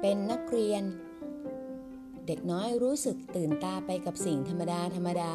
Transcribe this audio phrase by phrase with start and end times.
[0.00, 0.82] เป็นนักเรียน
[2.26, 5.32] เด็กน้อยรู้สึกตื่นตาไปกับสิ่งธรรมดาธรรมดา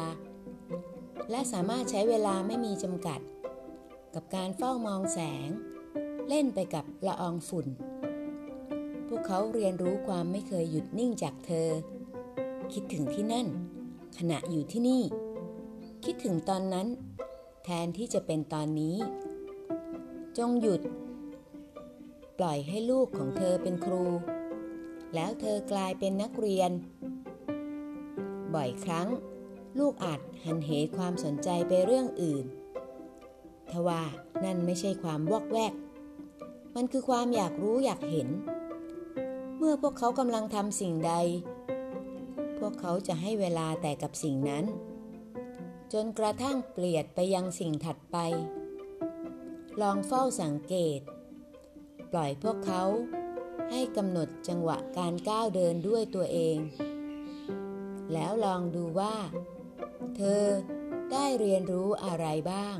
[1.30, 3.20] และสามารถใช้เวลาไม่มีจำกัด
[4.14, 5.48] กับการเฝ้ามองแสง
[6.28, 7.66] เล่นไปกับละอองฝุ่น
[9.08, 11.68] พวกเขาเรียนรู้ความไม่เคยหยุดนิ่งจากเธอ
[12.72, 13.46] คิดถึงที่นั่น
[14.18, 15.02] ขณะอยู่ที่นี่
[16.04, 16.86] คิดถึงตอนนั้น
[17.64, 18.96] แทนที่จะเป็นตอนนี้
[20.38, 20.80] จงหยุด
[22.38, 24.04] ปล่อยให้ลูกของเธอเป็นครู
[25.14, 26.70] แล้วเธอกลายเป็นนักเรียน
[28.54, 29.08] บ่อยครั้ง
[29.78, 32.44] ลูกอาจหันเหความสนใจไปเรื่องอื่น
[33.70, 34.02] ทว่า
[34.44, 35.74] นั่นไม่ใช่ความวอกแวก
[36.76, 38.28] มันคือความอยากรู้อยากเห็น
[39.58, 41.12] เมื่อพวกเขากำลังทำสิ่งใด
[42.58, 44.64] พวกเขาจะให้เวลาแต่กับสิ่งนั้น
[45.92, 48.16] จนกระทั่งเปลี่ยนไปยังสิ่งถัดไป
[49.80, 51.00] ลองเฝ้าสังเกต
[52.12, 52.82] ปล่อยพวกเขา
[53.70, 56.58] ให้กำหนดจังหวะการก้าวเดินด้วยตัวเอง
[58.12, 59.16] แล้วลองดูว่า
[60.16, 60.44] เธอ
[61.12, 62.76] ได้เรียนรู้อะไรบ้าง